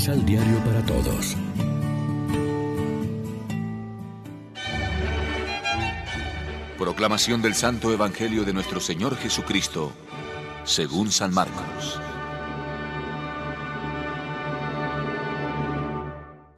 Misal 0.00 0.24
Diario 0.24 0.56
para 0.64 0.82
Todos. 0.86 1.36
Proclamación 6.78 7.42
del 7.42 7.52
Santo 7.52 7.92
Evangelio 7.92 8.44
de 8.44 8.54
nuestro 8.54 8.80
Señor 8.80 9.14
Jesucristo, 9.16 9.92
según 10.64 11.10
San 11.10 11.34
Marcos. 11.34 12.00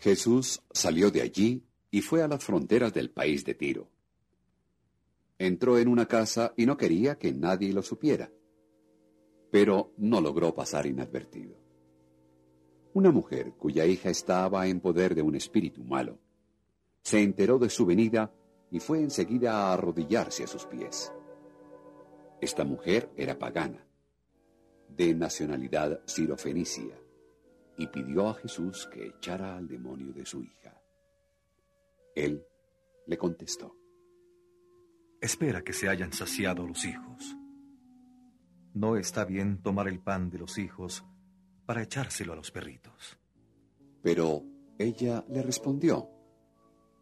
Jesús 0.00 0.60
salió 0.70 1.10
de 1.10 1.22
allí 1.22 1.64
y 1.90 2.02
fue 2.02 2.22
a 2.22 2.28
las 2.28 2.44
fronteras 2.44 2.92
del 2.92 3.08
país 3.08 3.46
de 3.46 3.54
Tiro. 3.54 3.90
Entró 5.38 5.78
en 5.78 5.88
una 5.88 6.04
casa 6.04 6.52
y 6.58 6.66
no 6.66 6.76
quería 6.76 7.16
que 7.16 7.32
nadie 7.32 7.72
lo 7.72 7.80
supiera, 7.80 8.30
pero 9.50 9.94
no 9.96 10.20
logró 10.20 10.54
pasar 10.54 10.84
inadvertido. 10.84 11.69
Una 12.92 13.12
mujer 13.12 13.52
cuya 13.52 13.86
hija 13.86 14.10
estaba 14.10 14.66
en 14.66 14.80
poder 14.80 15.14
de 15.14 15.22
un 15.22 15.36
espíritu 15.36 15.84
malo, 15.84 16.18
se 17.02 17.22
enteró 17.22 17.58
de 17.58 17.70
su 17.70 17.86
venida 17.86 18.32
y 18.70 18.80
fue 18.80 19.00
enseguida 19.00 19.52
a 19.52 19.74
arrodillarse 19.74 20.44
a 20.44 20.46
sus 20.48 20.66
pies. 20.66 21.12
Esta 22.40 22.64
mujer 22.64 23.10
era 23.16 23.38
pagana, 23.38 23.86
de 24.88 25.14
nacionalidad 25.14 26.00
sirofenicia, 26.04 26.98
y 27.76 27.86
pidió 27.86 28.28
a 28.28 28.34
Jesús 28.34 28.88
que 28.92 29.06
echara 29.06 29.56
al 29.56 29.68
demonio 29.68 30.12
de 30.12 30.26
su 30.26 30.42
hija. 30.42 30.82
Él 32.14 32.44
le 33.06 33.16
contestó. 33.16 33.76
Espera 35.20 35.62
que 35.62 35.72
se 35.72 35.88
hayan 35.88 36.12
saciado 36.12 36.66
los 36.66 36.84
hijos. 36.84 37.36
No 38.74 38.96
está 38.96 39.24
bien 39.24 39.62
tomar 39.62 39.88
el 39.88 40.00
pan 40.00 40.30
de 40.30 40.38
los 40.38 40.58
hijos 40.58 41.04
para 41.70 41.82
echárselo 41.82 42.32
a 42.32 42.36
los 42.36 42.50
perritos. 42.50 43.16
Pero 44.02 44.42
ella 44.76 45.24
le 45.28 45.40
respondió. 45.40 46.10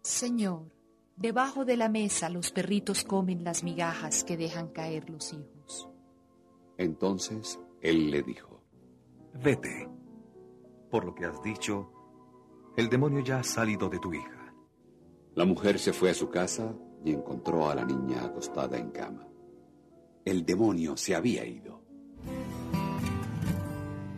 Señor, 0.00 0.72
debajo 1.16 1.66
de 1.66 1.76
la 1.76 1.90
mesa 1.90 2.30
los 2.30 2.50
perritos 2.50 3.04
comen 3.04 3.44
las 3.44 3.62
migajas 3.62 4.24
que 4.24 4.38
dejan 4.38 4.68
caer 4.68 5.10
los 5.10 5.34
hijos. 5.34 5.90
Entonces 6.78 7.60
él 7.82 8.10
le 8.10 8.22
dijo. 8.22 8.62
Vete. 9.34 9.86
Por 10.90 11.04
lo 11.04 11.14
que 11.14 11.26
has 11.26 11.42
dicho, 11.42 11.92
el 12.74 12.88
demonio 12.88 13.22
ya 13.22 13.40
ha 13.40 13.44
salido 13.44 13.90
de 13.90 13.98
tu 13.98 14.14
hija. 14.14 14.54
La 15.34 15.44
mujer 15.44 15.78
se 15.78 15.92
fue 15.92 16.08
a 16.08 16.14
su 16.14 16.30
casa 16.30 16.74
y 17.04 17.12
encontró 17.12 17.68
a 17.68 17.74
la 17.74 17.84
niña 17.84 18.24
acostada 18.24 18.78
en 18.78 18.92
cama. 18.92 19.28
El 20.24 20.46
demonio 20.46 20.96
se 20.96 21.14
había 21.14 21.44
ido. 21.44 21.82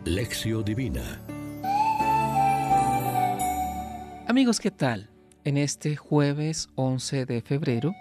Lección 0.07 0.63
Divina 0.63 1.21
Amigos, 4.27 4.59
¿qué 4.59 4.71
tal? 4.71 5.09
En 5.43 5.57
este 5.57 5.95
jueves 5.97 6.69
11 6.75 7.25
de 7.25 7.41
febrero 7.41 7.93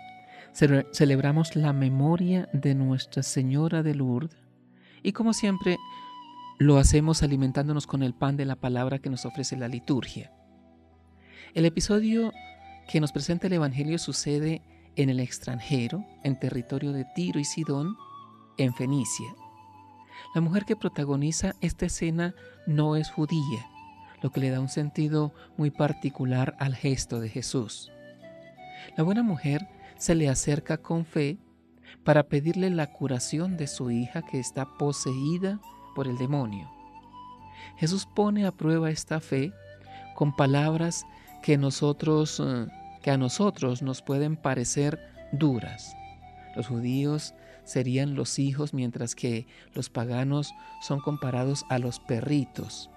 ce- 0.52 0.86
celebramos 0.92 1.56
la 1.56 1.72
memoria 1.72 2.48
de 2.52 2.74
Nuestra 2.74 3.22
Señora 3.24 3.82
de 3.82 3.94
Lourdes 3.94 4.36
y 5.02 5.12
como 5.12 5.32
siempre 5.32 5.78
lo 6.58 6.78
hacemos 6.78 7.22
alimentándonos 7.24 7.86
con 7.88 8.02
el 8.02 8.14
pan 8.14 8.36
de 8.36 8.44
la 8.44 8.56
palabra 8.56 8.98
que 9.00 9.10
nos 9.10 9.24
ofrece 9.26 9.56
la 9.56 9.66
liturgia. 9.68 10.32
El 11.54 11.64
episodio 11.64 12.32
que 12.88 13.00
nos 13.00 13.10
presenta 13.12 13.48
el 13.48 13.52
Evangelio 13.54 13.98
sucede 13.98 14.62
en 14.96 15.10
el 15.10 15.18
extranjero, 15.20 16.04
en 16.22 16.38
territorio 16.38 16.92
de 16.92 17.04
Tiro 17.16 17.38
y 17.40 17.44
Sidón, 17.44 17.96
en 18.58 18.72
Fenicia. 18.74 19.26
La 20.34 20.40
mujer 20.40 20.64
que 20.64 20.76
protagoniza 20.76 21.54
esta 21.60 21.86
escena 21.86 22.34
no 22.66 22.96
es 22.96 23.10
judía, 23.10 23.66
lo 24.22 24.30
que 24.30 24.40
le 24.40 24.50
da 24.50 24.60
un 24.60 24.68
sentido 24.68 25.32
muy 25.56 25.70
particular 25.70 26.56
al 26.58 26.74
gesto 26.74 27.20
de 27.20 27.28
Jesús. 27.28 27.90
La 28.96 29.04
buena 29.04 29.22
mujer 29.22 29.68
se 29.98 30.14
le 30.14 30.28
acerca 30.28 30.78
con 30.78 31.04
fe 31.04 31.38
para 32.04 32.24
pedirle 32.24 32.70
la 32.70 32.92
curación 32.92 33.56
de 33.56 33.66
su 33.66 33.90
hija 33.90 34.22
que 34.22 34.38
está 34.38 34.66
poseída 34.78 35.60
por 35.94 36.06
el 36.06 36.18
demonio. 36.18 36.70
Jesús 37.76 38.06
pone 38.06 38.46
a 38.46 38.52
prueba 38.52 38.90
esta 38.90 39.20
fe 39.20 39.52
con 40.14 40.34
palabras 40.34 41.04
que 41.42 41.54
eh, 41.54 42.66
que 43.02 43.10
a 43.12 43.18
nosotros 43.18 43.82
nos 43.82 44.02
pueden 44.02 44.36
parecer 44.36 44.98
duras. 45.30 45.96
Los 46.56 46.66
judíos 46.66 47.34
serían 47.66 48.14
los 48.14 48.38
hijos 48.38 48.72
mientras 48.72 49.14
que 49.14 49.46
los 49.74 49.90
paganos 49.90 50.54
son 50.80 51.00
comparados 51.00 51.66
a 51.68 51.78
los 51.78 52.00
perritos. 52.00 52.88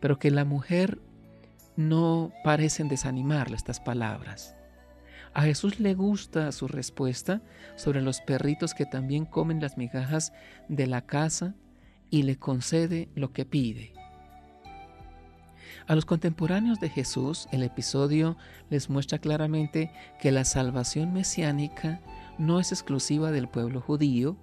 Pero 0.00 0.18
que 0.18 0.30
la 0.30 0.44
mujer 0.44 0.98
no 1.76 2.32
parecen 2.44 2.88
desanimarle 2.88 3.56
estas 3.56 3.80
palabras. 3.80 4.56
A 5.32 5.42
Jesús 5.42 5.80
le 5.80 5.94
gusta 5.94 6.50
su 6.50 6.66
respuesta 6.66 7.42
sobre 7.76 8.02
los 8.02 8.20
perritos 8.20 8.74
que 8.74 8.86
también 8.86 9.24
comen 9.24 9.60
las 9.60 9.76
migajas 9.76 10.32
de 10.68 10.86
la 10.86 11.02
casa 11.02 11.54
y 12.10 12.22
le 12.22 12.36
concede 12.36 13.08
lo 13.14 13.32
que 13.32 13.44
pide. 13.44 13.92
A 15.86 15.94
los 15.94 16.04
contemporáneos 16.04 16.80
de 16.80 16.88
Jesús, 16.88 17.46
el 17.52 17.62
episodio 17.62 18.36
les 18.70 18.90
muestra 18.90 19.18
claramente 19.18 19.92
que 20.20 20.32
la 20.32 20.44
salvación 20.44 21.12
mesiánica 21.12 22.00
no 22.38 22.60
es 22.60 22.72
exclusiva 22.72 23.30
del 23.30 23.48
pueblo 23.48 23.80
judío, 23.80 24.36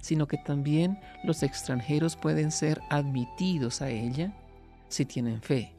sino 0.00 0.26
que 0.28 0.38
también 0.38 0.98
los 1.24 1.42
extranjeros 1.42 2.16
pueden 2.16 2.50
ser 2.50 2.80
admitidos 2.90 3.80
a 3.80 3.88
ella 3.88 4.34
si 4.88 5.04
tienen 5.04 5.40
fe. 5.40 5.74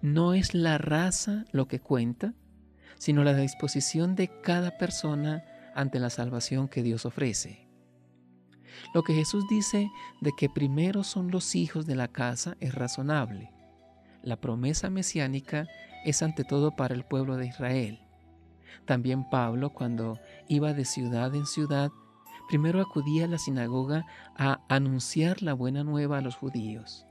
No 0.00 0.34
es 0.34 0.54
la 0.54 0.78
raza 0.78 1.44
lo 1.52 1.68
que 1.68 1.80
cuenta, 1.80 2.34
sino 2.96 3.24
la 3.24 3.34
disposición 3.34 4.14
de 4.14 4.28
cada 4.40 4.78
persona 4.78 5.44
ante 5.74 6.00
la 6.00 6.10
salvación 6.10 6.68
que 6.68 6.82
Dios 6.82 7.04
ofrece. 7.04 7.68
Lo 8.94 9.02
que 9.02 9.14
Jesús 9.14 9.44
dice 9.48 9.90
de 10.20 10.32
que 10.36 10.48
primero 10.48 11.04
son 11.04 11.30
los 11.30 11.54
hijos 11.54 11.86
de 11.86 11.96
la 11.96 12.08
casa 12.08 12.56
es 12.60 12.74
razonable. 12.74 13.52
La 14.22 14.40
promesa 14.40 14.90
mesiánica 14.90 15.66
es 16.04 16.22
ante 16.22 16.44
todo 16.44 16.74
para 16.76 16.94
el 16.94 17.04
pueblo 17.04 17.36
de 17.36 17.46
Israel. 17.46 18.07
También 18.84 19.28
Pablo, 19.28 19.70
cuando 19.70 20.18
iba 20.48 20.72
de 20.72 20.84
ciudad 20.84 21.34
en 21.34 21.46
ciudad, 21.46 21.90
primero 22.48 22.80
acudía 22.80 23.24
a 23.24 23.28
la 23.28 23.38
sinagoga 23.38 24.06
a 24.36 24.60
anunciar 24.68 25.42
la 25.42 25.52
buena 25.52 25.84
nueva 25.84 26.18
a 26.18 26.20
los 26.20 26.36
judíos. 26.36 27.06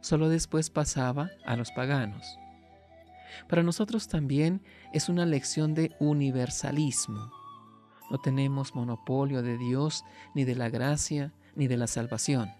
Solo 0.00 0.28
después 0.28 0.70
pasaba 0.70 1.30
a 1.46 1.56
los 1.56 1.72
paganos. 1.72 2.38
Para 3.48 3.62
nosotros 3.62 4.08
también 4.08 4.62
es 4.92 5.08
una 5.08 5.26
lección 5.26 5.74
de 5.74 5.96
universalismo. 5.98 7.32
No 8.10 8.18
tenemos 8.18 8.74
monopolio 8.74 9.42
de 9.42 9.56
Dios, 9.56 10.04
ni 10.34 10.44
de 10.44 10.54
la 10.54 10.68
gracia, 10.68 11.32
ni 11.56 11.66
de 11.66 11.76
la 11.76 11.86
salvación. 11.86 12.50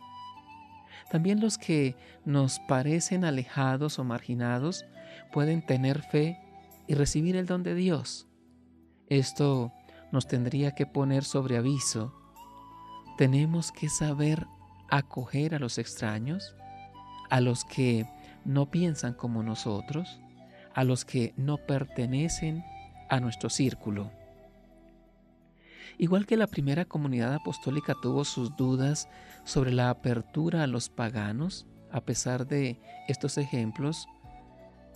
También 1.10 1.40
los 1.40 1.58
que 1.58 1.96
nos 2.24 2.58
parecen 2.60 3.24
alejados 3.24 3.98
o 3.98 4.04
marginados 4.04 4.84
pueden 5.32 5.64
tener 5.64 6.02
fe 6.02 6.38
y 6.86 6.94
recibir 6.94 7.36
el 7.36 7.46
don 7.46 7.62
de 7.62 7.74
Dios. 7.74 8.26
Esto 9.08 9.72
nos 10.12 10.26
tendría 10.26 10.72
que 10.72 10.86
poner 10.86 11.24
sobre 11.24 11.56
aviso. 11.56 12.14
Tenemos 13.18 13.72
que 13.72 13.88
saber 13.88 14.46
acoger 14.90 15.54
a 15.54 15.58
los 15.58 15.78
extraños, 15.78 16.54
a 17.30 17.40
los 17.40 17.64
que 17.64 18.06
no 18.44 18.70
piensan 18.70 19.14
como 19.14 19.42
nosotros, 19.42 20.20
a 20.74 20.84
los 20.84 21.04
que 21.04 21.34
no 21.36 21.58
pertenecen 21.58 22.64
a 23.08 23.20
nuestro 23.20 23.50
círculo. 23.50 24.10
Igual 25.98 26.26
que 26.26 26.36
la 26.36 26.46
primera 26.46 26.84
comunidad 26.84 27.34
apostólica 27.34 27.94
tuvo 28.02 28.24
sus 28.24 28.56
dudas 28.56 29.08
sobre 29.44 29.72
la 29.72 29.90
apertura 29.90 30.62
a 30.62 30.66
los 30.66 30.88
paganos, 30.88 31.66
a 31.92 32.00
pesar 32.00 32.46
de 32.46 32.80
estos 33.06 33.38
ejemplos 33.38 34.08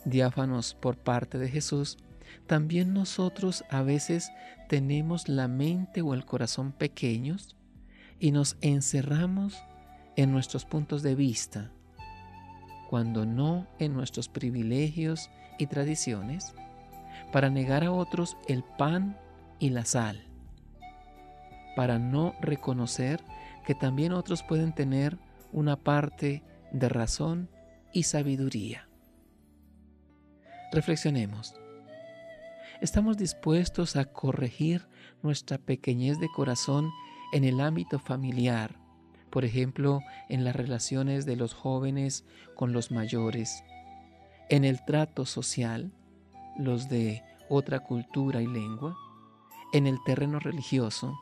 diáfanos 0.04 0.74
por 0.74 0.96
parte 0.96 1.38
de 1.38 1.48
Jesús, 1.48 1.98
también 2.46 2.94
nosotros 2.94 3.64
a 3.70 3.82
veces 3.82 4.30
tenemos 4.68 5.28
la 5.28 5.48
mente 5.48 6.02
o 6.02 6.14
el 6.14 6.24
corazón 6.24 6.72
pequeños 6.72 7.56
y 8.18 8.32
nos 8.32 8.56
encerramos 8.60 9.62
en 10.16 10.32
nuestros 10.32 10.64
puntos 10.64 11.02
de 11.02 11.14
vista, 11.14 11.70
cuando 12.88 13.24
no 13.26 13.66
en 13.78 13.94
nuestros 13.94 14.28
privilegios 14.28 15.30
y 15.58 15.66
tradiciones, 15.66 16.54
para 17.32 17.50
negar 17.50 17.84
a 17.84 17.92
otros 17.92 18.36
el 18.48 18.64
pan 18.64 19.16
y 19.58 19.70
la 19.70 19.84
sal 19.84 20.28
para 21.78 22.00
no 22.00 22.34
reconocer 22.40 23.22
que 23.64 23.72
también 23.72 24.12
otros 24.12 24.42
pueden 24.42 24.72
tener 24.72 25.16
una 25.52 25.76
parte 25.76 26.42
de 26.72 26.88
razón 26.88 27.48
y 27.92 28.02
sabiduría. 28.02 28.88
Reflexionemos. 30.72 31.54
¿Estamos 32.80 33.16
dispuestos 33.16 33.96
a 33.96 34.04
corregir 34.04 34.86
nuestra 35.22 35.58
pequeñez 35.58 36.18
de 36.20 36.28
corazón 36.28 36.90
en 37.32 37.44
el 37.44 37.60
ámbito 37.60 37.98
familiar 37.98 38.76
por 39.30 39.44
ejemplo, 39.44 40.02
en 40.28 40.44
las 40.44 40.56
relaciones 40.56 41.26
de 41.26 41.36
los 41.36 41.54
jóvenes 41.54 42.24
con 42.54 42.72
los 42.72 42.90
mayores, 42.90 43.62
en 44.48 44.64
el 44.64 44.84
trato 44.84 45.26
social, 45.26 45.92
los 46.58 46.88
de 46.88 47.22
otra 47.48 47.80
cultura 47.80 48.40
y 48.40 48.46
lengua, 48.46 48.96
en 49.72 49.86
el 49.86 49.98
terreno 50.04 50.38
religioso, 50.38 51.20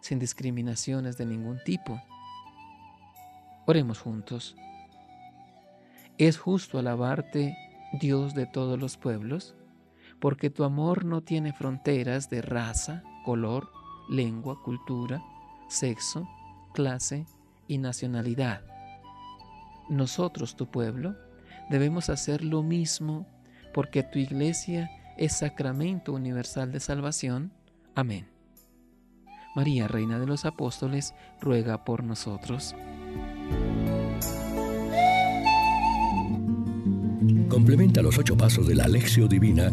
sin 0.00 0.18
discriminaciones 0.18 1.18
de 1.18 1.26
ningún 1.26 1.58
tipo. 1.64 2.00
Oremos 3.66 3.98
juntos. 3.98 4.56
Es 6.16 6.38
justo 6.38 6.78
alabarte, 6.78 7.56
Dios 8.00 8.34
de 8.34 8.46
todos 8.46 8.78
los 8.78 8.96
pueblos, 8.96 9.54
porque 10.20 10.50
tu 10.50 10.64
amor 10.64 11.04
no 11.04 11.22
tiene 11.22 11.52
fronteras 11.52 12.28
de 12.28 12.42
raza, 12.42 13.02
color, 13.24 13.70
lengua, 14.08 14.60
cultura, 14.62 15.22
sexo, 15.68 16.28
clase 16.74 17.26
y 17.66 17.78
nacionalidad. 17.78 18.62
Nosotros, 19.88 20.56
tu 20.56 20.66
pueblo, 20.70 21.14
debemos 21.70 22.10
hacer 22.10 22.44
lo 22.44 22.62
mismo 22.62 23.26
porque 23.72 24.02
tu 24.02 24.18
iglesia 24.18 24.90
es 25.16 25.36
sacramento 25.36 26.12
universal 26.12 26.72
de 26.72 26.80
salvación. 26.80 27.52
Amén. 27.94 28.28
María, 29.54 29.88
Reina 29.88 30.18
de 30.18 30.26
los 30.26 30.44
Apóstoles, 30.44 31.14
ruega 31.40 31.84
por 31.84 32.04
nosotros. 32.04 32.74
Complementa 37.48 38.02
los 38.02 38.18
ocho 38.18 38.36
pasos 38.36 38.68
de 38.68 38.76
la 38.76 38.84
Alexio 38.84 39.26
Divina 39.26 39.72